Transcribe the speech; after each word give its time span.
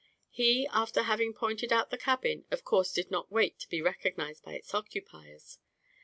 He, 0.31 0.67
after 0.73 1.03
having 1.03 1.31
pointed 1.31 1.71
out 1.71 1.91
the 1.91 1.95
cabin, 1.99 2.43
of 2.49 2.63
course 2.63 2.91
did 2.91 3.11
not 3.11 3.31
wait 3.31 3.59
to 3.59 3.69
be 3.69 3.83
recognised 3.83 4.41
by 4.43 4.53
its 4.55 4.73
occupiers. 4.73 5.59